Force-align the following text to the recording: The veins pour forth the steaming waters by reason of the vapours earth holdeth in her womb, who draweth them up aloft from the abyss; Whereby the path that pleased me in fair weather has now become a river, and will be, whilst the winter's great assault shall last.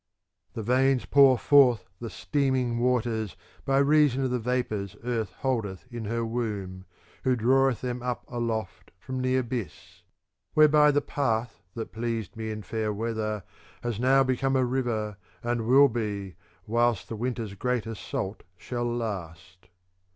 The 0.53 0.63
veins 0.63 1.05
pour 1.05 1.37
forth 1.37 1.87
the 1.99 2.09
steaming 2.09 2.79
waters 2.79 3.35
by 3.65 3.77
reason 3.77 4.23
of 4.23 4.31
the 4.31 4.39
vapours 4.39 4.95
earth 5.03 5.31
holdeth 5.41 5.85
in 5.91 6.05
her 6.05 6.25
womb, 6.25 6.85
who 7.23 7.35
draweth 7.35 7.81
them 7.81 8.01
up 8.01 8.25
aloft 8.27 8.89
from 8.97 9.21
the 9.21 9.37
abyss; 9.37 10.01
Whereby 10.55 10.89
the 10.89 11.01
path 11.01 11.61
that 11.75 11.91
pleased 11.93 12.35
me 12.35 12.49
in 12.49 12.63
fair 12.63 12.91
weather 12.91 13.43
has 13.83 13.99
now 13.99 14.23
become 14.23 14.55
a 14.55 14.65
river, 14.65 15.17
and 15.43 15.67
will 15.67 15.87
be, 15.87 16.33
whilst 16.65 17.07
the 17.07 17.15
winter's 17.15 17.53
great 17.53 17.85
assault 17.85 18.41
shall 18.57 18.85
last. 18.91 19.67